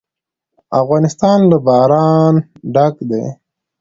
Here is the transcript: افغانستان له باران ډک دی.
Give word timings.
افغانستان 0.81 1.39
له 1.51 1.57
باران 1.65 2.33
ډک 2.73 2.95
دی. 3.09 3.25